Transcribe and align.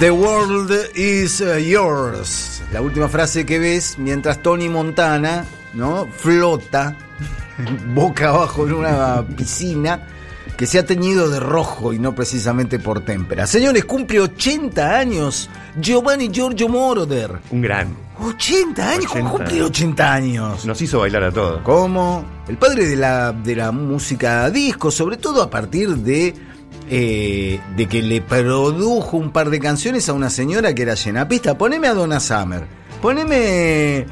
The 0.00 0.10
world 0.10 0.72
is 0.94 1.42
uh, 1.42 1.58
yours. 1.58 2.62
La 2.72 2.80
última 2.80 3.06
frase 3.10 3.44
que 3.44 3.58
ves 3.58 3.98
mientras 3.98 4.40
Tony 4.40 4.70
Montana, 4.70 5.44
¿no? 5.74 6.06
Flota 6.06 6.96
boca 7.94 8.30
abajo 8.30 8.66
en 8.66 8.72
una 8.72 9.22
piscina 9.36 10.06
que 10.56 10.66
se 10.66 10.78
ha 10.78 10.86
teñido 10.86 11.28
de 11.28 11.38
rojo 11.38 11.92
y 11.92 11.98
no 11.98 12.14
precisamente 12.14 12.78
por 12.78 13.02
témpera. 13.02 13.46
Señores, 13.46 13.84
cumple 13.84 14.20
80 14.20 14.96
años 14.96 15.50
Giovanni 15.78 16.30
Giorgio 16.30 16.70
Moroder. 16.70 17.32
Un 17.50 17.60
gran. 17.60 17.94
80 18.22 18.90
años, 18.90 19.12
¿cómo 19.12 19.34
80 19.34 19.36
cumple 19.36 19.62
80 19.62 20.12
años? 20.14 20.64
Nos 20.64 20.80
hizo 20.80 21.00
bailar 21.00 21.24
a 21.24 21.30
todos. 21.30 21.60
como 21.60 22.24
el 22.48 22.56
padre 22.56 22.86
de 22.86 22.96
la, 22.96 23.32
de 23.32 23.54
la 23.54 23.70
música 23.70 24.48
disco, 24.48 24.90
sobre 24.90 25.18
todo 25.18 25.42
a 25.42 25.50
partir 25.50 25.90
de, 25.96 26.34
eh, 26.88 27.60
de 27.76 27.86
que 27.86 28.02
le 28.02 28.20
produjo 28.20 29.16
un 29.16 29.30
par 29.30 29.50
de 29.50 29.60
canciones 29.60 30.08
a 30.08 30.12
una 30.12 30.30
señora 30.30 30.74
que 30.74 30.82
era 30.82 30.94
llenapista. 30.94 31.56
Poneme 31.56 31.88
a 31.88 31.94
Donna 31.94 32.20
Summer. 32.20 32.66
Poneme 33.00 33.98
eh, 33.98 34.06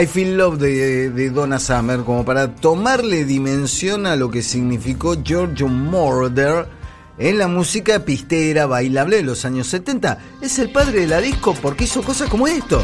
I 0.00 0.06
Feel 0.06 0.36
Love 0.38 0.58
de, 0.58 1.30
Donna 1.30 1.58
Summer 1.58 2.00
como 2.00 2.24
para 2.24 2.54
tomarle 2.54 3.24
dimensión 3.24 4.06
a 4.06 4.16
lo 4.16 4.30
que 4.30 4.42
significó 4.42 5.22
Giorgio 5.22 5.68
Moroder 5.68 6.66
en 7.18 7.36
la 7.36 7.48
música 7.48 8.04
pistera, 8.04 8.66
bailable 8.66 9.16
de 9.16 9.22
los 9.24 9.44
años 9.44 9.66
70. 9.66 10.18
Es 10.40 10.58
el 10.58 10.70
padre 10.72 11.00
de 11.00 11.06
la 11.06 11.20
disco 11.20 11.54
porque 11.60 11.84
hizo 11.84 12.02
cosas 12.02 12.30
como 12.30 12.48
esto. 12.48 12.82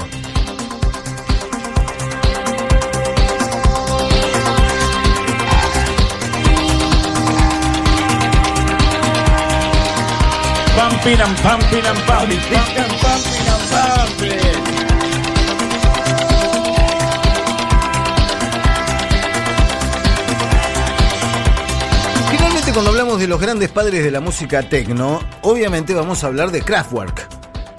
Pumping 11.06 11.36
pumping 11.36 11.84
pumping 12.08 12.66
cuando 22.72 22.90
hablamos 22.90 23.20
de 23.20 23.28
los 23.28 23.40
grandes 23.40 23.70
padres 23.70 24.04
de 24.04 24.10
la 24.10 24.20
música 24.20 24.62
techno, 24.62 25.20
obviamente 25.42 25.94
vamos 25.94 26.24
a 26.24 26.26
hablar 26.26 26.50
de 26.50 26.60
Kraftwerk. 26.60 27.35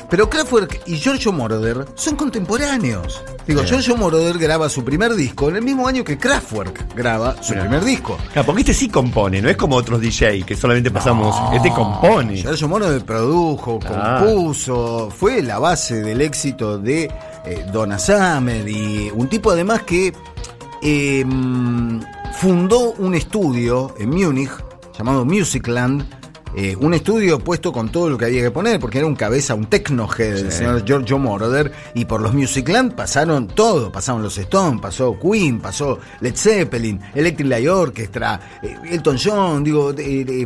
Pero 0.09 0.29
Kraftwerk 0.29 0.83
y 0.85 0.95
Giorgio 0.95 1.33
Moroder 1.33 1.85
son 1.95 2.15
contemporáneos. 2.15 3.21
Digo, 3.45 3.61
Bien. 3.61 3.73
Giorgio 3.73 3.97
Moroder 3.97 4.37
graba 4.37 4.69
su 4.69 4.83
primer 4.83 5.13
disco 5.15 5.49
en 5.49 5.57
el 5.57 5.63
mismo 5.63 5.87
año 5.87 6.03
que 6.03 6.17
Kraftwerk 6.17 6.95
graba 6.95 7.35
su 7.43 7.53
primer 7.53 7.83
disco. 7.83 8.17
Claro, 8.31 8.45
porque 8.45 8.61
este 8.61 8.73
sí 8.73 8.87
compone, 8.89 9.41
no 9.41 9.49
es 9.49 9.57
como 9.57 9.75
otros 9.75 9.99
DJ 9.99 10.43
que 10.43 10.55
solamente 10.55 10.91
pasamos. 10.91 11.35
Este 11.53 11.69
compone. 11.73 12.37
Giorgio 12.37 12.67
Moroder 12.69 13.03
produjo, 13.03 13.79
Ah. 13.85 14.21
compuso, 14.23 15.09
fue 15.15 15.41
la 15.41 15.59
base 15.59 16.01
del 16.01 16.21
éxito 16.21 16.77
de 16.77 17.11
eh, 17.45 17.65
Donna 17.71 17.99
Summer 17.99 18.67
y 18.67 19.11
un 19.13 19.27
tipo 19.27 19.51
además 19.51 19.81
que 19.83 20.13
eh, 20.81 21.25
fundó 22.39 22.91
un 22.97 23.15
estudio 23.15 23.93
en 23.99 24.09
Múnich 24.09 24.51
llamado 24.97 25.25
Musicland. 25.25 26.05
Eh, 26.59 26.75
un 26.79 26.93
estudio 26.95 27.37
puesto 27.39 27.71
con 27.71 27.89
todo 27.89 28.09
lo 28.09 28.17
que 28.17 28.25
había 28.25 28.41
que 28.41 28.51
poner, 28.51 28.79
porque 28.79 28.97
era 28.97 29.05
un 29.07 29.15
cabeza, 29.15 29.53
un 29.53 29.67
tecnohead 29.67 30.33
del 30.35 30.51
Sí. 30.51 30.57
señor 30.57 30.83
Giorgio 30.83 31.19
Moroder, 31.19 31.71
y 31.93 32.05
por 32.05 32.19
los 32.21 32.33
Musicland 32.33 32.93
pasaron 32.95 33.47
todo, 33.47 33.91
pasaron 33.91 34.23
los 34.23 34.37
Stones, 34.37 34.81
pasó 34.81 35.17
Queen, 35.19 35.59
pasó 35.59 35.99
Led 36.19 36.35
Zeppelin, 36.35 36.99
Electric 37.13 37.47
Light 37.47 37.67
Orchestra, 37.69 38.39
eh, 38.63 38.75
Elton 38.91 39.17
John, 39.23 39.63
digo, 39.63 39.93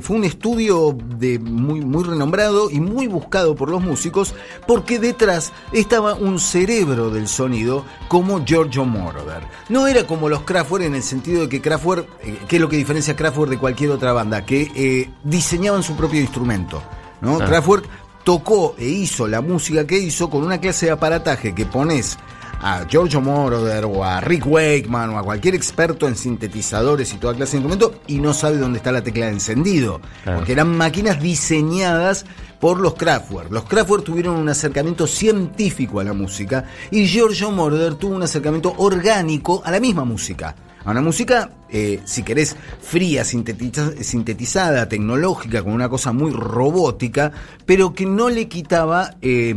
fue 0.02 0.16
un 0.18 0.24
estudio 0.26 0.96
de 1.18 1.40
muy, 1.40 1.80
muy 1.82 2.04
renombrado 2.04 2.70
y 2.70 2.80
muy 2.82 3.08
buscado 3.08 3.56
por 3.56 3.70
los 3.70 3.82
músicos, 3.82 4.36
porque 4.68 5.00
detrás 5.00 5.54
estaba 5.72 6.14
un 6.14 6.40
cerebro 6.40 7.10
del 7.10 7.28
sonido 7.30 7.86
como 8.10 8.44
Giorgio 8.46 8.84
Moroder. 8.84 9.44
No 9.70 9.88
era 9.88 10.06
como 10.06 10.28
los 10.28 10.42
Kraftwerk 10.42 10.84
en 10.86 10.96
el 10.96 11.04
sentido 11.04 11.42
de 11.44 11.50
que 11.50 11.62
Kraftwerk, 11.62 12.06
eh, 12.24 12.38
¿qué 12.50 12.58
es 12.58 12.62
lo 12.62 12.68
que 12.68 12.76
diferencia 12.76 13.14
a 13.14 13.16
Kraftwerk 13.16 13.50
de 13.52 13.58
cualquier 13.58 13.92
otra 13.92 14.12
banda? 14.12 14.46
Que 14.46 14.70
eh, 14.76 15.10
diseñaban 15.24 15.84
su 15.84 15.96
propio 16.02 16.20
instrumento, 16.20 16.82
¿no? 17.22 17.38
Ah. 17.40 17.46
Kraftwerk 17.46 17.86
tocó 18.24 18.74
e 18.80 18.86
hizo 18.86 19.28
la 19.28 19.40
música 19.40 19.86
que 19.86 20.00
hizo 20.00 20.32
con 20.32 20.44
una 20.44 20.60
clase 20.60 20.88
de 20.88 20.94
aparataje 20.94 21.54
que 21.54 21.68
pones 21.68 22.18
a 22.60 22.86
Giorgio 22.88 23.22
Moroder 23.22 23.86
o 23.86 24.04
a 24.04 24.20
Rick 24.20 24.48
Wakeman 24.48 25.12
o 25.12 25.20
a 25.20 25.24
cualquier 25.24 25.54
experto 25.54 26.08
en 26.08 26.16
sintetizadores 26.16 27.14
y 27.14 27.18
toda 27.18 27.36
clase 27.36 27.58
de 27.58 27.64
instrumentos 27.64 28.02
y 28.08 28.18
no 28.18 28.34
sabe 28.34 28.58
dónde 28.58 28.78
está 28.78 28.92
la 28.92 29.04
tecla 29.04 29.28
de 29.28 29.34
encendido. 29.34 30.02
Claro. 30.24 30.40
Porque 30.40 30.54
eran 30.54 30.76
máquinas 30.76 31.22
diseñadas 31.22 32.26
por 32.60 32.80
los 32.80 32.96
Kraftwerk. 32.96 33.52
Los 33.52 33.66
Kraftwerk 33.66 34.04
tuvieron 34.04 34.36
un 34.38 34.50
acercamiento 34.50 35.06
científico 35.06 36.00
a 36.00 36.04
la 36.04 36.14
música 36.14 36.66
y 36.90 37.06
Giorgio 37.06 37.52
Moroder 37.52 37.94
tuvo 37.94 38.16
un 38.16 38.24
acercamiento 38.24 38.74
orgánico 38.78 39.62
a 39.64 39.70
la 39.70 39.80
misma 39.80 40.04
música. 40.04 40.56
A 40.84 40.92
una 40.92 41.02
música, 41.02 41.52
eh, 41.70 42.00
si 42.06 42.24
querés, 42.24 42.56
fría, 42.82 43.24
sintetiza- 43.24 43.96
sintetizada, 44.02 44.90
tecnológica, 44.90 45.64
con 45.64 45.74
una 45.74 45.90
cosa 45.90 46.12
muy 46.12 46.32
robótica, 46.32 47.32
pero 47.66 47.94
que 47.94 48.06
no 48.06 48.30
le 48.30 48.48
quitaba 48.48 49.16
eh, 49.22 49.54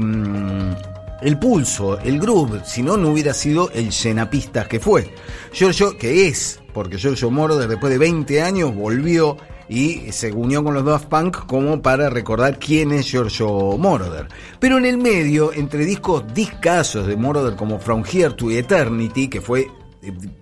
el 1.23 1.39
pulso, 1.39 1.99
el 2.01 2.21
groove, 2.21 2.61
si 2.65 2.83
no, 2.83 2.97
no 2.97 3.11
hubiera 3.11 3.33
sido 3.33 3.71
el 3.73 3.91
llenapistas 3.91 4.69
que 4.69 4.81
fue. 4.81 5.11
Giorgio, 5.53 5.97
que 5.97 6.29
es, 6.29 6.61
porque 6.75 6.99
Giorgio 6.99 7.31
Moroder 7.31 7.69
después 7.69 7.91
de 7.93 7.99
20 7.99 8.43
años 8.43 8.75
volvió 8.75 9.37
y 9.67 10.13
se 10.13 10.31
unió 10.31 10.63
con 10.63 10.75
los 10.75 10.85
Daft 10.85 11.07
Punk 11.07 11.47
como 11.47 11.81
para 11.81 12.11
recordar 12.11 12.59
quién 12.59 12.93
es 12.93 13.07
Giorgio 13.07 13.49
Moroder. 13.79 14.29
Pero 14.61 14.77
en 14.77 14.85
el 14.85 14.99
medio, 14.99 15.55
entre 15.55 15.87
discos 15.87 16.25
discasos 16.35 17.07
de 17.07 17.17
Moroder 17.17 17.57
como 17.57 17.79
From 17.79 18.05
Here 18.05 18.35
to 18.35 18.51
Eternity, 18.51 19.29
que 19.29 19.41
fue 19.41 19.69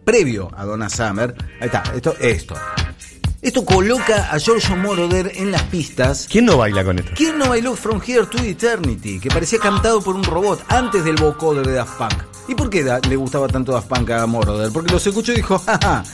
previo 0.04 0.50
a 0.56 0.64
Donna 0.64 0.88
Summer, 0.88 1.34
ahí 1.60 1.66
está, 1.66 1.82
esto, 1.94 2.14
esto. 2.20 2.54
Esto 3.42 3.64
coloca 3.64 4.30
a 4.30 4.38
Giorgio 4.38 4.76
Moroder 4.76 5.32
en 5.34 5.50
las 5.50 5.64
pistas 5.64 6.28
¿Quién 6.30 6.44
no 6.44 6.58
baila 6.58 6.84
con 6.84 7.00
esto? 7.00 7.10
¿Quién 7.16 7.38
no 7.38 7.48
bailó 7.48 7.74
From 7.74 8.00
Here 8.06 8.24
to 8.26 8.38
Eternity? 8.38 9.18
Que 9.18 9.30
parecía 9.30 9.58
cantado 9.58 10.00
por 10.00 10.14
un 10.14 10.22
robot 10.22 10.62
antes 10.68 11.02
del 11.04 11.16
vocoder 11.16 11.66
de 11.66 11.72
Daft 11.72 11.98
Punk. 11.98 12.14
¿Y 12.46 12.54
por 12.54 12.70
qué 12.70 12.84
le 13.08 13.16
gustaba 13.16 13.48
tanto 13.48 13.72
Daft 13.72 13.88
Punk 13.88 14.10
a 14.10 14.26
Moroder? 14.26 14.70
Porque 14.72 14.92
los 14.92 15.04
escuchó 15.04 15.32
y 15.32 15.36
dijo, 15.36 15.58
jaja, 15.58 16.04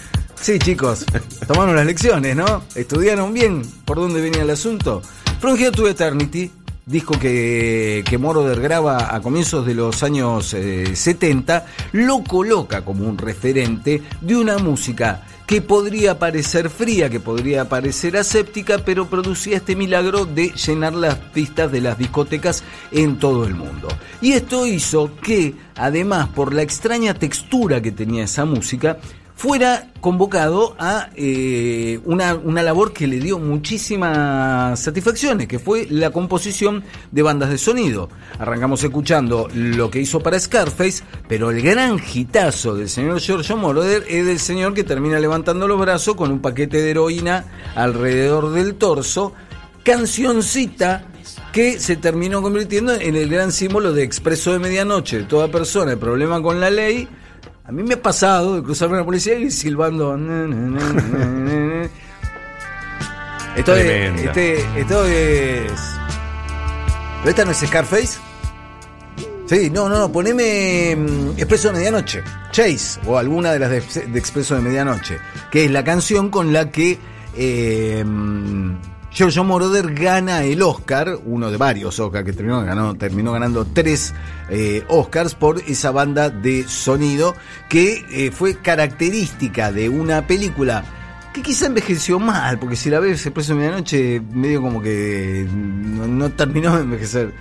sí 0.41 0.59
chicos, 0.59 1.05
tomaron 1.47 1.77
las 1.77 1.85
lecciones, 1.85 2.35
¿no? 2.35 2.63
Estudiaron 2.75 3.35
bien 3.35 3.61
por 3.85 3.99
dónde 3.99 4.23
venía 4.23 4.41
el 4.41 4.51
asunto. 4.51 5.03
From 5.39 5.57
Here 5.57 5.71
to 5.71 5.87
Eternity, 5.87 6.51
disco 6.89 7.19
que, 7.19 8.03
que 8.09 8.19
Moroder 8.19 8.61
graba 8.61 9.15
a 9.15 9.21
comienzos 9.21 9.67
de 9.67 9.75
los 9.75 10.03
años 10.03 10.55
eh, 10.55 10.97
70, 10.97 11.67
lo 11.93 12.25
coloca 12.25 12.85
como 12.85 13.07
un 13.07 13.19
referente 13.19 14.03
de 14.21 14.37
una 14.37 14.59
música 14.59 15.23
que 15.47 15.63
podría 15.63 16.19
parecer 16.19 16.69
fría, 16.69 17.09
que 17.09 17.21
podría 17.21 17.69
parecer 17.69 18.19
aséptica, 18.19 18.79
pero 18.85 19.09
producía 19.09 19.57
este 19.57 19.77
milagro 19.77 20.27
de 20.27 20.51
llenar 20.51 20.95
las 20.95 21.15
pistas 21.15 21.73
de 21.73 21.81
las 21.81 21.97
discotecas 21.97 22.63
en 22.91 23.19
todo 23.19 23.47
el 23.47 23.55
mundo. 23.55 23.89
Y 24.21 24.33
esto 24.33 24.67
hizo 24.67 25.17
que, 25.17 25.55
además, 25.75 26.29
por 26.29 26.53
la 26.53 26.61
extraña 26.61 27.15
textura 27.15 27.81
que 27.81 27.93
tenía 27.93 28.25
esa 28.25 28.45
música, 28.45 28.99
fuera 29.39 29.93
convocado 30.01 30.75
a 30.81 31.11
eh, 31.15 32.01
una, 32.05 32.35
una 32.35 32.61
labor 32.61 32.93
que 32.93 33.07
le 33.07 33.21
dio 33.21 33.39
muchísimas 33.39 34.81
satisfacciones, 34.81 35.47
que 35.47 35.61
fue 35.61 35.87
la 35.91 36.11
composición 36.11 36.83
de 37.13 37.23
bandas 37.23 37.51
de 37.51 37.57
sonido. 37.57 38.09
Arrancamos 38.41 38.83
escuchando 38.83 39.49
lo 39.55 39.93
que 39.93 40.01
hizo 40.01 40.19
para 40.19 40.41
Scarface, 40.41 41.05
pero 41.29 41.53
el 41.53 41.63
gran 41.63 42.01
hitazo 42.13 42.75
del 42.75 42.89
señor 42.89 43.21
Giorgio 43.21 43.57
Moroder 43.57 44.05
es 44.09 44.27
del 44.27 44.41
señor 44.41 44.75
que 44.75 44.83
termina 44.83 45.21
levantando 45.21 45.69
los 45.69 45.79
brazos 45.79 46.17
con 46.17 46.33
un 46.33 46.41
paquete 46.41 46.83
de 46.83 46.91
heroína 46.91 47.45
alrededor 47.77 48.51
del 48.51 48.75
torso, 48.75 49.35
cancioncita 49.85 51.05
que 51.53 51.79
se 51.79 51.95
terminó 51.95 52.43
convirtiendo 52.43 52.93
en 52.93 53.15
el 53.15 53.29
gran 53.29 53.53
símbolo 53.53 53.93
de 53.93 54.03
expreso 54.03 54.53
de 54.53 54.59
medianoche 54.59 55.23
toda 55.23 55.47
persona, 55.47 55.93
el 55.93 55.99
problema 55.99 56.43
con 56.43 56.59
la 56.59 56.71
ley. 56.71 57.09
A 57.69 57.73
mí 57.73 57.83
me 57.83 57.95
ha 57.95 58.03
pasado 58.03 58.57
de 58.57 58.63
cruzarme 58.63 58.97
a 58.97 59.01
la 59.01 59.05
policía 59.05 59.39
y 59.39 59.51
silbando. 59.51 60.17
Esto 63.57 63.77
es, 63.77 64.21
este, 64.23 64.81
esto 64.81 65.05
es. 65.05 65.73
¿Pero 67.19 67.31
esta 67.31 67.45
no 67.45 67.51
es 67.51 67.59
Scarface? 67.59 68.19
Sí, 69.45 69.69
no, 69.69 69.87
no, 69.87 69.99
no, 69.99 70.11
poneme 70.11 70.97
mm, 70.97 71.31
Expreso 71.37 71.69
de 71.69 71.75
Medianoche, 71.75 72.23
Chase, 72.53 73.01
o 73.07 73.19
alguna 73.19 73.53
de 73.53 73.59
las 73.59 73.71
de, 73.71 74.07
de 74.07 74.19
Expreso 74.19 74.55
de 74.55 74.63
Medianoche, 74.63 75.19
que 75.51 75.67
es 75.67 75.71
la 75.71 75.85
canción 75.85 76.31
con 76.31 76.55
la 76.55 76.71
que 76.71 76.99
eh, 77.37 78.03
mm, 78.03 78.77
Giorgio 79.19 79.43
Moroder 79.43 79.95
gana 79.95 80.45
el 80.45 80.63
Oscar, 80.63 81.19
uno 81.25 81.51
de 81.51 81.57
varios 81.57 81.99
Oscars 81.99 82.25
que 82.25 82.33
terminó, 82.33 82.65
ganó, 82.65 82.95
terminó 82.95 83.33
ganando 83.33 83.65
tres 83.65 84.15
eh, 84.49 84.85
Oscars 84.87 85.35
por 85.35 85.59
esa 85.59 85.91
banda 85.91 86.31
de 86.31 86.69
sonido 86.69 87.35
que 87.69 88.05
eh, 88.13 88.31
fue 88.31 88.59
característica 88.59 89.73
de 89.73 89.89
una 89.89 90.25
película 90.25 90.85
que 91.33 91.43
quizá 91.43 91.67
envejeció 91.67 92.21
mal, 92.21 92.61
porque 92.61 92.77
si 92.77 92.91
la 92.91 93.01
ves 93.01 93.27
Expreso 93.27 93.55
de 93.55 93.59
Medianoche, 93.59 94.21
medio 94.21 94.63
como 94.63 94.81
que 94.81 95.49
no, 95.51 96.07
no 96.07 96.31
terminó 96.31 96.77
de 96.77 96.83
envejecer 96.83 97.35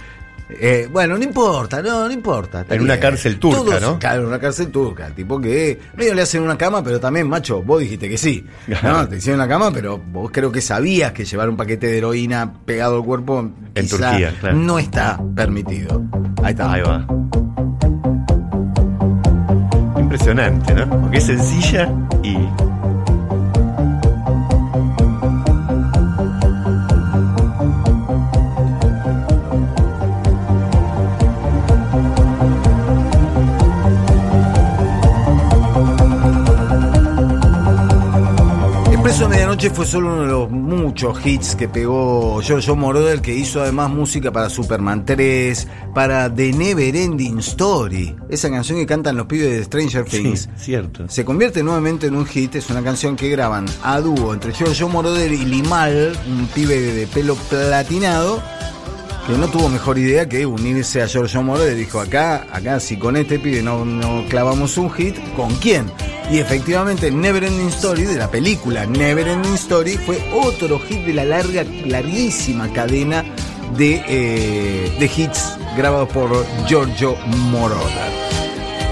Eh, 0.50 0.88
bueno, 0.90 1.18
no 1.18 1.24
importa, 1.26 1.82
no, 1.82 2.06
no 2.08 2.12
importa. 2.12 2.66
En 2.70 2.82
una 2.82 2.98
cárcel 3.00 3.38
turca, 3.38 3.58
Todos- 3.58 3.82
¿no? 3.82 4.00
Claro, 4.00 4.22
en 4.22 4.28
una 4.30 4.40
cárcel 4.40 4.68
turca. 4.72 5.10
Tipo 5.10 5.42
que 5.42 5.78
medio 5.98 6.14
le 6.14 6.22
hacen 6.22 6.42
una 6.42 6.58
cama, 6.58 6.82
pero 6.84 7.00
también, 7.02 7.28
macho, 7.28 7.62
vos 7.62 7.82
dijiste 7.82 8.08
que 8.10 8.18
sí. 8.18 8.46
No, 8.82 9.08
te 9.10 9.18
hicieron 9.18 9.42
una 9.42 9.50
cama, 9.50 9.72
pero 9.72 9.98
vos 9.98 10.32
creo 10.32 10.50
que 10.52 10.62
sabías 10.62 11.12
que 11.12 11.26
llevar 11.26 11.50
un 11.50 11.58
paquete 11.58 11.88
de 11.88 11.98
heroína 11.98 12.54
pegado 12.66 12.96
al 12.96 13.04
cuerpo 13.04 13.40
En 13.76 13.84
quizá 13.86 14.10
Turquía, 14.12 14.36
claro. 14.40 14.56
no 14.58 14.80
está 14.80 15.20
permitido. 15.36 16.04
Ahí 16.42 16.52
está. 16.52 16.72
Ahí 16.72 16.82
va. 16.82 17.06
Impresionante, 20.00 20.74
¿no? 20.74 21.02
Porque 21.02 21.18
es 21.18 21.26
sencilla 21.26 21.92
y. 22.24 22.38
Medianoche 39.58 39.76
fue 39.76 39.88
solo 39.88 40.14
uno 40.14 40.22
de 40.22 40.28
los 40.28 40.52
muchos 40.52 41.26
hits 41.26 41.56
que 41.56 41.68
pegó 41.68 42.40
Giorgio 42.44 42.76
Moroder, 42.76 43.22
que 43.22 43.34
hizo 43.34 43.60
además 43.60 43.90
música 43.90 44.32
para 44.32 44.52
Superman 44.52 45.04
3, 45.04 45.68
para 45.96 46.32
The 46.32 46.54
Never 46.54 46.96
Ending 46.96 47.40
Story, 47.40 48.16
esa 48.30 48.52
canción 48.52 48.78
que 48.78 48.86
cantan 48.86 49.18
los 49.18 49.26
pibes 49.26 49.50
de 49.50 49.64
Stranger 49.64 50.06
Sí, 50.08 50.22
Things. 50.22 50.50
cierto. 50.58 51.10
Se 51.10 51.26
convierte 51.26 51.64
nuevamente 51.64 52.06
en 52.06 52.16
un 52.16 52.28
hit, 52.28 52.54
es 52.54 52.70
una 52.70 52.84
canción 52.84 53.16
que 53.16 53.30
graban 53.30 53.66
a 53.82 54.00
dúo 54.00 54.32
entre 54.32 54.54
Giorgio 54.54 54.90
Moroder 54.90 55.32
y 55.32 55.44
Limal, 55.44 56.16
un 56.30 56.46
pibe 56.54 56.80
de 56.80 57.08
pelo 57.08 57.34
platinado, 57.50 58.44
que 59.26 59.34
no 59.40 59.48
tuvo 59.48 59.70
mejor 59.70 59.98
idea 59.98 60.30
que 60.30 60.46
unirse 60.46 61.02
a 61.02 61.08
Giorgio 61.08 61.42
Moroder 61.42 61.76
dijo, 61.76 62.00
acá, 62.00 62.46
acá 62.52 62.80
si 62.80 63.00
con 63.00 63.18
este 63.18 63.40
pibe 63.40 63.64
no, 63.64 63.84
no 63.86 64.24
clavamos 64.30 64.78
un 64.78 64.92
hit, 64.92 65.16
¿con 65.36 65.56
quién? 65.56 65.86
Y 66.32 66.40
efectivamente 66.40 67.10
Neverending 67.10 67.70
Story, 67.70 68.04
de 68.04 68.16
la 68.18 68.30
película 68.30 68.86
Neverending 68.86 69.54
Story, 69.54 69.98
fue 69.98 70.18
otro 70.34 70.78
hit 70.80 71.06
de 71.06 71.14
la 71.14 71.24
larga, 71.24 71.64
larguísima 71.86 72.72
cadena 72.74 73.24
de, 73.78 74.04
eh, 74.08 74.96
de 75.00 75.06
hits 75.06 75.54
grabados 75.78 76.10
por 76.10 76.46
Giorgio 76.68 77.16
Moroder. 77.50 78.12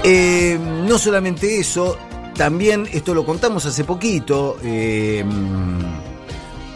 Eh, 0.02 0.58
no 0.86 0.96
solamente 0.98 1.58
eso, 1.60 1.98
también, 2.36 2.88
esto 2.92 3.12
lo 3.14 3.26
contamos 3.26 3.66
hace 3.66 3.84
poquito, 3.84 4.56
eh, 4.64 5.22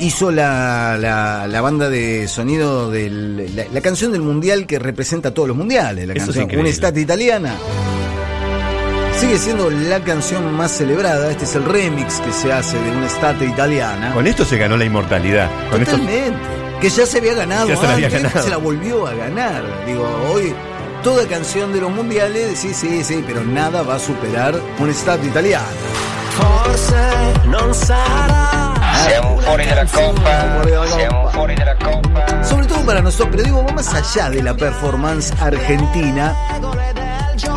hizo 0.00 0.30
la, 0.30 0.96
la- 0.98 1.46
la 1.46 1.60
banda 1.60 1.88
de 1.88 2.26
sonido 2.28 2.90
de 2.90 3.08
la, 3.10 3.64
la 3.72 3.80
canción 3.80 4.12
del 4.12 4.22
mundial 4.22 4.66
que 4.66 4.78
representa 4.78 5.32
todos 5.32 5.48
los 5.48 5.56
mundiales, 5.56 6.06
la 6.06 6.12
Eso 6.14 6.24
canción 6.26 6.44
increíble. 6.44 6.68
Un'estate 6.68 7.00
italiana. 7.00 7.54
Sigue 9.20 9.36
siendo 9.36 9.68
la 9.68 10.00
canción 10.00 10.50
más 10.54 10.70
celebrada, 10.70 11.30
este 11.30 11.44
es 11.44 11.54
el 11.54 11.64
remix 11.66 12.20
que 12.20 12.32
se 12.32 12.50
hace 12.50 12.80
de 12.80 12.90
Un'estate 12.90 13.44
italiana. 13.44 14.14
Con 14.14 14.26
esto 14.26 14.46
se 14.46 14.56
ganó 14.56 14.78
la 14.78 14.86
inmortalidad. 14.86 15.50
Con 15.70 15.82
esto. 15.82 15.98
Totalmente. 15.98 16.38
Que 16.80 16.88
ya 16.88 17.04
se 17.04 17.18
había 17.18 17.34
ganado 17.34 17.68
Ya 17.68 17.76
se 17.76 17.86
la 17.86 17.92
había 17.92 18.06
antes, 18.06 18.22
ganado. 18.22 18.42
se 18.42 18.48
la 18.50 18.56
volvió 18.56 19.06
a 19.06 19.12
ganar. 19.12 19.62
Digo, 19.84 20.08
hoy 20.32 20.54
toda 21.02 21.26
canción 21.26 21.70
de 21.74 21.82
los 21.82 21.90
mundiales, 21.90 22.58
sí, 22.58 22.72
sí, 22.72 23.04
sí, 23.04 23.22
pero 23.26 23.44
nada 23.44 23.82
va 23.82 23.96
a 23.96 23.98
superar 23.98 24.58
un 24.78 24.88
estado 24.88 25.22
italiano. 25.26 25.66
Forse 26.30 26.94
non 27.46 27.74
sarà 27.74 28.72
Siamo 29.04 29.36
fuori 29.38 29.66
dalla 29.66 29.84
coppa, 29.84 30.62
siamo 30.96 31.28
fuori 31.28 31.54
dalla 31.54 31.76
coppa. 31.76 32.44
Sobre 32.44 32.66
todo 32.66 32.86
para 32.86 33.02
nosotros, 33.02 33.28
pero 33.32 33.42
digo, 33.42 33.64
va 33.64 33.72
más 33.72 33.92
allá 33.92 34.30
de 34.30 34.42
la 34.42 34.54
performance 34.54 35.32
argentina 35.40 36.34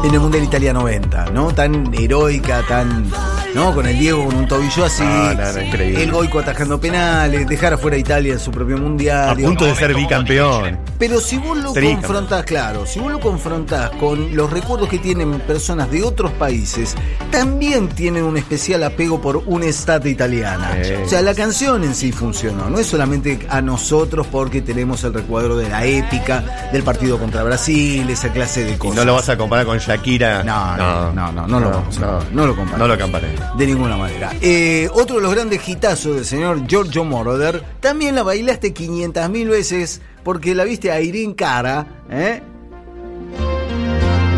en 0.04 0.14
el 0.14 0.20
Mundial 0.20 0.44
Italia 0.44 0.74
90, 0.74 1.26
¿no? 1.32 1.54
Tan 1.54 1.94
heroica, 1.94 2.64
tan. 2.68 3.12
¿No? 3.54 3.74
Con 3.74 3.86
el 3.86 3.98
Diego 4.00 4.26
con 4.26 4.36
un 4.36 4.48
tobillo 4.48 4.86
así. 4.86 5.04
Ah, 5.06 5.34
no, 5.38 5.54
no, 5.54 5.62
increíble. 5.62 6.04
El 6.04 6.12
Goico 6.12 6.40
atajando 6.40 6.80
penales, 6.80 7.48
dejar 7.48 7.74
afuera 7.74 7.96
a 7.98 8.00
Italia 8.00 8.34
en 8.34 8.40
su 8.40 8.52
propio 8.52 8.78
mundial. 8.78 9.30
A 9.30 9.36
punto 9.36 9.66
de 9.66 9.76
ser 9.76 9.94
bicampeón. 9.94 10.80
Pero 11.06 11.20
si 11.20 11.38
vos 11.38 11.58
lo 11.58 11.74
confrontás, 11.74 12.46
claro, 12.46 12.86
si 12.86 12.98
vos 13.02 13.12
lo 13.12 13.20
confrontás 13.20 13.90
con 14.00 14.34
los 14.34 14.50
recuerdos 14.50 14.88
que 14.88 15.00
tienen 15.00 15.38
personas 15.42 15.92
de 15.92 16.02
otros 16.02 16.32
países, 16.32 16.96
también 17.30 17.90
tienen 17.90 18.24
un 18.24 18.38
especial 18.38 18.84
apego 18.86 19.20
por 19.20 19.36
una 19.46 19.66
estate 19.66 20.10
italiana. 20.10 20.72
Eh. 20.78 21.04
O 21.06 21.10
sea, 21.10 21.22
la 21.22 21.36
canción 21.36 21.84
en 21.84 21.94
sí 21.94 22.14
funcionó, 22.14 22.70
no 22.70 22.80
es 22.80 22.88
solamente 22.88 23.46
a 23.50 23.62
nosotros 23.62 24.28
porque 24.28 24.62
tenemos 24.62 25.04
el 25.04 25.14
recuerdo 25.14 25.58
de 25.58 25.68
la 25.68 25.86
épica 25.86 26.70
del 26.72 26.84
partido 26.84 27.20
contra 27.20 27.44
Brasil, 27.44 28.10
esa 28.10 28.32
clase 28.32 28.64
de 28.64 28.72
Y 28.72 28.78
cosas. 28.78 28.96
no 28.96 29.04
lo 29.04 29.16
vas 29.16 29.28
a 29.28 29.38
comparar 29.38 29.66
con 29.66 29.80
Shakira. 29.80 30.42
No, 30.44 30.78
no, 30.78 31.12
no, 31.12 31.32
no, 31.34 31.48
no 31.48 31.60
lo 31.60 31.70
vamos 31.70 31.98
a- 31.98 32.20
no 32.32 32.48
lo 32.48 32.56
comparemos. 32.56 32.80
No 32.80 32.88
lo 32.88 32.98
comparé. 32.98 33.28
De 33.58 33.66
ninguna 33.68 33.98
manera. 33.98 34.32
Eh, 34.40 34.90
otro 34.94 35.18
de 35.18 35.22
los 35.24 35.34
grandes 35.36 35.68
hitazos 35.68 36.16
del 36.16 36.24
señor 36.26 36.66
Giorgio 36.66 37.04
Moroder, 37.04 37.62
también 37.82 38.16
la 38.16 38.24
bailaste 38.24 38.72
500 38.72 39.30
mil 39.30 39.50
veces 39.50 40.00
porque 40.24 40.56
la 40.56 40.64
viste 40.64 40.92
a 40.92 41.02
Irene 41.02 41.36
Cara, 41.36 41.86
¿eh? 42.10 42.42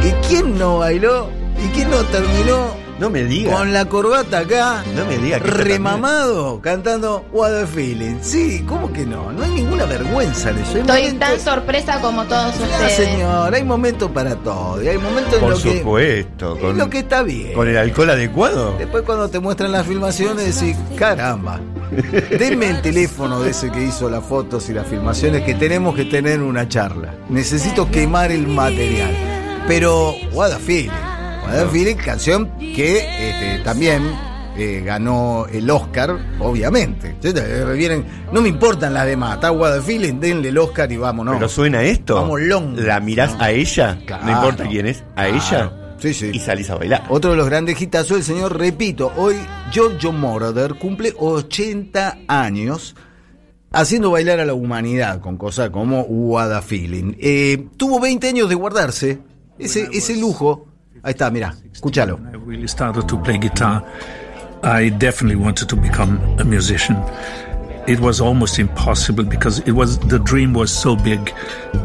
¿Y 0.04 0.28
quién 0.28 0.58
no 0.58 0.80
bailó? 0.80 1.30
¿Y 1.64 1.68
quién 1.70 1.90
no 1.90 2.04
terminó 2.06 2.85
No 3.00 3.10
me 3.10 3.24
digas. 3.26 3.54
con 3.54 3.74
la 3.74 3.86
corbata 3.86 4.40
acá? 4.40 4.84
No 4.96 5.06
me 5.06 5.18
que 5.18 5.38
Remamado, 5.40 6.62
cantando 6.62 7.26
What 7.34 7.54
a 7.64 7.68
Feeling. 7.68 8.20
Sí, 8.22 8.64
¿cómo 8.68 8.92
que 8.94 9.06
no? 9.06 9.34
No 9.34 9.44
hay 9.44 9.52
ninguna 9.52 9.84
vergüenza 9.86 10.52
en 10.52 10.60
eso. 10.60 10.72
Hay 10.76 10.80
Estoy 10.82 11.02
momentos- 11.04 11.20
tan 11.30 11.40
sorpresa 11.42 12.00
como 12.02 12.24
todos 12.24 12.58
No, 12.58 12.64
ustedes. 12.66 12.94
señor, 12.96 13.54
hay 13.54 13.64
momentos 13.66 14.10
para 14.12 14.36
todo. 14.38 14.82
Y 14.82 14.88
hay 14.88 14.98
momentos 14.98 15.34
en 15.34 15.40
Por 15.42 15.50
lo 15.52 15.58
que. 15.62 15.78
supuesto. 15.80 16.56
en 16.56 16.62
Con, 16.62 16.78
lo 16.78 16.90
que 16.90 17.00
está 17.00 17.22
bien. 17.24 17.54
con 17.54 17.68
el 17.68 17.78
alcohol 17.78 18.10
adecuado. 18.12 18.76
Después 18.78 19.04
cuando 19.04 19.30
te 19.30 19.40
muestran 19.40 19.74
las 19.74 19.86
filmaciones 19.86 20.60
decís, 20.60 20.78
caramba, 20.96 21.60
denme 22.40 22.70
el 22.70 22.82
teléfono 22.82 23.42
de 23.42 23.52
ese 23.52 23.72
que 23.72 23.84
hizo 23.84 24.10
las 24.10 24.24
fotos 24.24 24.70
y 24.70 24.74
las 24.74 24.88
filmaciones 24.88 25.44
que 25.44 25.54
tenemos 25.56 25.96
que 25.96 26.06
tener 26.06 26.42
una 26.42 26.68
charla. 26.70 27.14
Necesito 27.30 27.92
quemar 27.92 28.32
el 28.32 28.48
material. 28.48 29.12
Pero, 29.68 30.14
what 30.32 30.52
a 30.52 30.60
feeling. 30.60 30.92
What 31.46 31.60
a 31.60 31.68
feeling, 31.70 31.96
canción 31.96 32.50
que 32.58 32.98
este, 32.98 33.64
también 33.64 34.04
eh, 34.58 34.82
ganó 34.86 35.46
el 35.52 35.70
Oscar, 35.70 36.18
obviamente. 36.40 37.16
Vienen, 37.76 38.06
no 38.32 38.42
me 38.42 38.50
importan 38.50 38.94
las 38.94 39.06
demás, 39.06 39.36
está 39.36 39.52
what 39.52 39.74
a 39.78 39.82
feeling, 39.82 40.20
denle 40.20 40.50
el 40.50 40.58
Oscar 40.58 40.92
y 40.92 40.98
vámonos. 40.98 41.36
Pero 41.36 41.50
suena 41.50 41.84
esto. 41.84 42.16
Vamos, 42.16 42.42
long. 42.42 42.78
La 42.80 43.00
mirás 43.00 43.36
a 43.40 43.52
ella. 43.52 44.00
Claro. 44.06 44.26
No 44.26 44.32
importa 44.32 44.68
quién 44.68 44.88
es. 44.88 45.04
A 45.16 45.26
Claro. 45.28 45.36
ella. 45.36 45.72
Sí, 46.00 46.14
sí. 46.14 46.32
Y 46.34 46.40
salís 46.40 46.70
a 46.70 46.76
bailar. 46.76 47.06
Otro 47.10 47.32
de 47.32 47.38
los 47.38 47.46
grandes 47.48 47.82
hitazos 47.82 48.18
del 48.18 48.24
señor, 48.24 48.58
repito, 48.60 49.12
hoy 49.16 49.36
Giorgio 49.72 50.12
Moroder 50.12 50.76
cumple 50.76 51.14
80 51.18 52.18
años 52.28 52.96
haciendo 53.72 54.12
bailar 54.12 54.40
a 54.42 54.46
la 54.46 54.54
humanidad 54.54 55.22
con 55.22 55.38
cosas 55.38 55.70
como 55.70 56.02
What 56.02 56.52
a 56.52 56.62
Feeling. 56.62 57.14
Eh, 57.20 57.68
tuvo 57.78 58.00
20 58.00 58.28
años 58.28 58.50
de 58.50 58.56
guardarse 58.56 59.20
ese, 59.58 59.88
ese 59.94 60.18
lujo. 60.18 60.68
Ahí 61.06 61.12
está, 61.12 61.30
mira, 61.30 61.54
escúchalo. 61.72 62.20
I 62.34 62.38
really 62.38 62.68
started 62.68 63.08
to 63.08 63.22
play 63.22 63.38
guitar, 63.38 63.84
I 64.64 64.90
definitely 64.90 65.36
wanted 65.36 65.70
to 65.70 65.76
become 65.76 66.20
a 66.40 66.44
musician. 66.44 66.98
It 67.86 68.00
was 68.00 68.20
almost 68.20 68.58
impossible 68.58 69.24
because 69.24 69.60
it 69.68 69.74
was 69.74 70.00
the 70.00 70.18
dream 70.18 70.54
was 70.54 70.72
so 70.72 70.96
big 70.96 71.32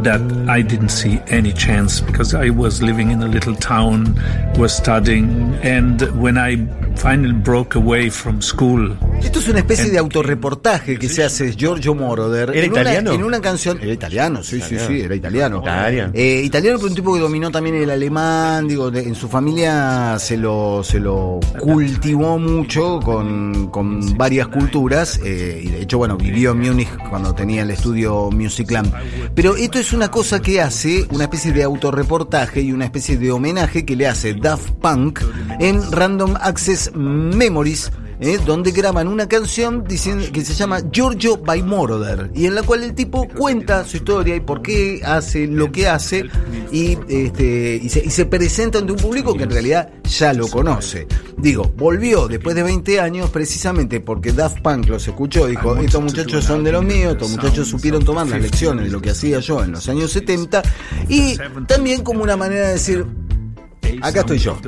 that 0.03 0.23
I 0.49 0.63
didn't 0.63 0.89
see 0.89 1.21
any 1.29 1.53
chance 1.53 2.01
because 2.01 2.35
I 2.35 2.49
was 2.49 2.81
living 2.81 3.11
in 3.11 3.23
a 3.23 3.29
little 3.29 3.55
town, 3.55 4.15
was 4.57 4.75
studying, 4.75 5.53
and 5.63 6.01
when 6.19 6.39
I 6.39 6.57
finally 6.97 7.35
broke 7.35 7.75
away 7.75 8.09
from 8.09 8.41
school, 8.41 8.97
Esto 9.23 9.39
es 9.39 9.49
una 9.49 9.59
especie 9.61 9.91
de 9.91 9.99
autorreportaje 9.99 10.99
que 10.99 11.09
se 11.09 11.23
hace 11.23 11.53
Giorgio 11.55 11.95
Moroder. 11.95 12.51
¿Era 12.55 12.65
en 12.67 12.73
una- 12.73 12.81
italiano? 12.83 13.13
en 13.13 13.23
una 13.25 13.41
canción. 13.41 13.79
Era 13.81 13.93
italiano, 13.93 14.43
sí, 14.43 14.61
sí, 14.61 14.77
sí, 14.87 15.01
era 15.03 15.15
italiano. 15.15 15.61
Italiano. 15.63 16.13
Eh, 16.15 16.43
italiano, 16.45 16.79
pero 16.79 16.89
un 16.89 16.95
tipo 16.95 17.15
que 17.15 17.21
dominó 17.21 17.51
también 17.51 17.77
el 17.77 17.91
alemán. 17.91 18.67
Digo, 18.67 18.91
de- 18.91 19.03
en 19.03 19.15
su 19.15 19.29
familia 19.29 20.19
se 20.19 20.37
lo, 20.37 20.83
se 20.83 20.99
lo 20.99 21.39
cultivó 21.61 22.39
mucho 22.39 22.99
con, 23.01 23.69
con 23.71 24.17
varias 24.17 24.49
culturas. 24.49 25.21
eh, 25.25 25.61
y 25.65 25.69
de 25.69 25.83
hecho, 25.83 25.99
bueno, 25.99 26.17
vivió 26.17 26.53
en 26.53 26.61
Múnich 26.61 26.89
cuando 27.09 27.35
tenía 27.35 27.63
el 27.63 27.71
estudio 27.71 28.31
Musicland. 28.31 28.93
Pero 29.35 29.55
esto 29.57 29.79
es 29.79 29.93
una 29.93 30.11
cosa 30.11 30.41
que 30.41 30.61
hace, 30.61 31.07
una 31.11 31.25
especie 31.25 31.53
de 31.53 31.63
autorreportaje 31.63 32.63
y 32.63 32.73
una 32.73 32.87
especie 32.87 33.17
de 33.17 33.31
homenaje 33.31 33.85
que 33.85 33.95
le 33.97 34.07
hace 34.09 34.35
Daft 34.35 34.71
Punk 34.81 35.21
en 35.61 35.91
Random 35.93 36.35
Access 36.41 36.91
Memories 36.95 37.93
eh, 38.21 38.39
donde 38.45 38.71
graban 38.73 39.09
una 39.09 39.29
canción 39.29 39.85
diciendo, 39.85 40.27
que 40.33 40.45
se 40.45 40.55
llama 40.55 40.81
Giorgio 40.93 41.39
by 41.39 41.63
Moroder, 41.63 42.31
y 42.35 42.47
en 42.47 42.55
la 42.55 42.63
cual 42.63 42.83
el 42.83 42.95
tipo 42.95 43.27
cuenta 43.29 43.85
su 43.85 43.97
historia 43.99 44.37
y 44.37 44.41
por 44.41 44.63
qué 44.63 45.01
hace 45.05 45.47
lo 45.47 45.73
que 45.73 45.89
hace, 45.89 46.27
y, 46.71 46.99
este, 47.09 47.81
y, 47.83 47.89
se, 47.89 48.05
y 48.05 48.11
se 48.11 48.27
presenta 48.27 48.79
ante 48.79 48.93
un 48.93 48.99
público 48.99 49.35
que 49.35 49.45
en 49.45 49.51
realidad 49.51 49.91
ya 50.05 50.33
lo 50.33 50.49
conoce. 50.49 51.07
Digo, 51.39 51.73
volvió 51.77 52.29
después 52.29 52.55
de 52.55 52.63
20 52.63 53.01
años 53.01 53.31
precisamente 53.31 54.01
porque 54.01 54.33
Daft 54.33 54.61
Punk 54.61 54.89
los 54.89 55.07
escuchó, 55.09 55.47
dijo, 55.47 55.77
estos 55.77 56.03
muchachos 56.03 56.45
son 56.45 56.63
de 56.65 56.73
los 56.73 56.85
míos, 56.85 57.13
estos 57.13 57.31
muchachos 57.31 57.69
supieron 57.69 58.05
tomar 58.05 58.27
las 58.27 58.41
lecciones 58.41 58.85
de 58.85 58.91
lo 58.91 59.01
que 59.01 59.11
hacía 59.11 59.41
yo 59.41 59.65
en 59.65 59.73
los 59.73 59.89
años 59.89 60.13
70, 60.13 60.63
y 61.09 61.39
también 61.67 62.03
como 62.03 62.23
una 62.23 62.37
manera 62.37 62.67
de 62.67 62.73
decir, 62.75 63.07
acá 64.03 64.21
estoy 64.21 64.39
yo. 64.39 64.59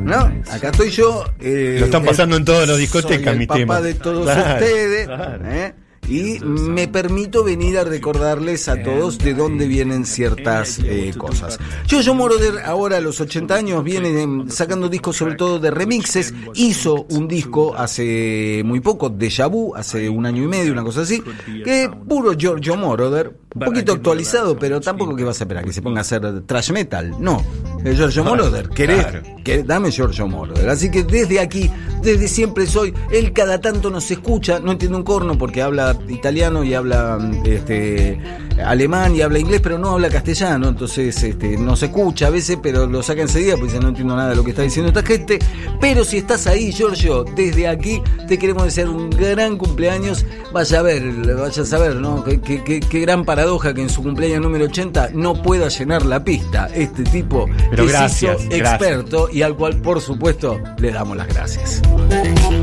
¿No? 0.00 0.16
Acá 0.50 0.68
estoy 0.70 0.90
yo. 0.90 1.24
eh, 1.40 1.76
Lo 1.78 1.86
están 1.86 2.04
pasando 2.04 2.36
en 2.36 2.44
todas 2.44 2.68
las 2.68 2.78
discotecas, 2.78 3.36
mi 3.36 3.46
papá 3.46 3.58
tema. 3.58 3.80
de 3.80 3.94
todos 3.94 4.24
Claro, 4.24 4.54
ustedes. 4.54 5.06
claro. 5.06 5.44
¿eh? 5.50 5.74
Y 6.10 6.38
me 6.42 6.88
permito 6.88 7.44
venir 7.44 7.76
a 7.76 7.84
recordarles 7.84 8.66
a 8.70 8.82
todos 8.82 9.18
de 9.18 9.34
dónde 9.34 9.66
vienen 9.66 10.06
ciertas 10.06 10.78
eh, 10.82 11.12
cosas. 11.18 11.58
Jojo 11.90 12.14
Moroder 12.14 12.60
ahora 12.64 12.96
a 12.96 13.00
los 13.02 13.20
80 13.20 13.54
años 13.54 13.84
viene 13.84 14.50
sacando 14.50 14.88
discos 14.88 15.16
sobre 15.18 15.34
todo 15.34 15.58
de 15.58 15.70
remixes. 15.70 16.32
Hizo 16.54 17.04
un 17.10 17.28
disco 17.28 17.74
hace 17.76 18.62
muy 18.64 18.80
poco, 18.80 19.10
Deja 19.10 19.48
Vu, 19.48 19.74
hace 19.76 20.08
un 20.08 20.24
año 20.24 20.42
y 20.44 20.46
medio, 20.46 20.72
una 20.72 20.82
cosa 20.82 21.02
así, 21.02 21.22
que 21.62 21.90
puro 22.08 22.32
Giorgio 22.32 22.74
Moroder, 22.78 23.36
un 23.54 23.60
poquito 23.66 23.92
actualizado, 23.92 24.58
pero 24.58 24.80
tampoco 24.80 25.14
que 25.14 25.24
vas 25.24 25.38
a 25.42 25.44
esperar 25.44 25.62
que 25.66 25.74
se 25.74 25.82
ponga 25.82 25.98
a 25.98 26.02
hacer 26.02 26.40
trash 26.46 26.70
metal. 26.72 27.16
No, 27.20 27.44
Giorgio 27.84 28.24
Moroder. 28.24 28.68
¿Querés? 28.68 29.06
Claro. 29.06 29.64
dame 29.64 29.90
Giorgio 29.90 30.26
Moroder. 30.26 30.68
Así 30.68 30.90
que 30.90 31.02
desde 31.04 31.40
aquí, 31.40 31.70
desde 32.02 32.28
siempre 32.28 32.66
soy, 32.66 32.94
él 33.12 33.32
cada 33.32 33.60
tanto 33.60 33.90
nos 33.90 34.10
escucha, 34.10 34.60
no 34.60 34.72
entiende 34.72 34.96
un 34.96 35.04
corno 35.04 35.36
porque 35.38 35.62
habla 35.62 35.96
italiano 36.08 36.64
y 36.64 36.74
habla 36.74 37.18
este 37.44 38.20
alemán 38.64 39.14
y 39.14 39.22
habla 39.22 39.38
inglés, 39.38 39.60
pero 39.62 39.78
no 39.78 39.90
habla 39.90 40.08
castellano, 40.08 40.68
entonces 40.68 41.22
este, 41.22 41.56
nos 41.56 41.82
escucha 41.82 42.26
a 42.26 42.30
veces, 42.30 42.58
pero 42.62 42.86
lo 42.86 43.02
saca 43.02 43.22
enseguida 43.22 43.52
porque 43.56 43.66
dice 43.72 43.80
no 43.80 43.88
entiendo 43.88 44.16
nada 44.16 44.30
de 44.30 44.36
lo 44.36 44.42
que 44.44 44.50
está 44.50 44.62
diciendo 44.62 44.88
esta 44.88 45.02
gente. 45.02 45.38
Pero 45.80 46.04
si 46.04 46.18
estás 46.18 46.46
ahí, 46.46 46.72
Giorgio, 46.72 47.24
desde 47.36 47.68
aquí 47.68 48.02
te 48.26 48.36
queremos 48.38 48.64
desear 48.64 48.88
un 48.88 49.10
gran 49.10 49.56
cumpleaños. 49.56 50.24
Vaya 50.52 50.80
a 50.80 50.82
ver, 50.82 51.02
vaya 51.36 51.62
a 51.62 51.66
saber, 51.66 51.96
¿no? 51.96 52.24
Qué, 52.24 52.40
qué- 52.40 52.98
gran 53.00 53.24
paradoja 53.24 53.72
que 53.74 53.82
en 53.82 53.88
su 53.90 54.02
cumpleaños 54.02 54.40
número 54.40 54.64
80 54.64 55.10
no 55.14 55.40
pueda 55.40 55.68
llenar 55.68 56.04
la 56.04 56.24
pista 56.24 56.68
este 56.74 57.04
tipo 57.04 57.46
Pero 57.70 57.84
que 57.84 57.92
se 57.92 57.96
gracias. 57.98 58.42
experto 58.50 59.28
y 59.32 59.42
al 59.42 59.54
cual, 59.56 59.76
por 59.80 60.00
supuesto, 60.00 60.58
le 60.78 60.90
damos 60.90 61.16
las 61.16 61.28
gracias. 61.28 61.80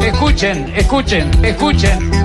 Escuchen, 0.02 0.74
escuchen, 0.76 1.32
escuchen. 1.44 2.25